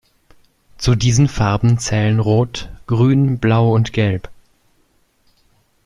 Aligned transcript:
Zu 0.79 0.95
diesen 0.95 1.27
Farben 1.27 1.77
zählen 1.77 2.19
Rot, 2.19 2.71
Grün, 2.87 3.37
Blau 3.37 3.71
und 3.75 3.93
Gelb. 3.93 4.31